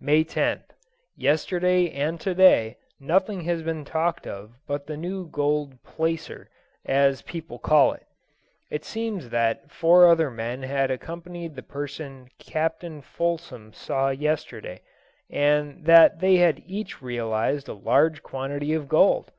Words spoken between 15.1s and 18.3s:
and that they had each realized a large